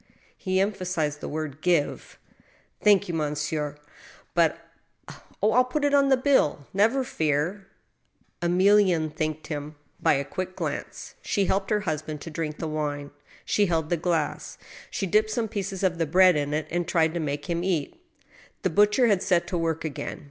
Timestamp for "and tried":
16.71-17.13